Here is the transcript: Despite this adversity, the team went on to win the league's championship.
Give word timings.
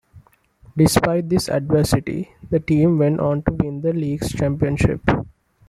Despite 0.75 1.29
this 1.29 1.47
adversity, 1.47 2.31
the 2.49 2.59
team 2.59 2.97
went 2.97 3.19
on 3.19 3.43
to 3.43 3.51
win 3.53 3.81
the 3.81 3.93
league's 3.93 4.31
championship. 4.33 4.99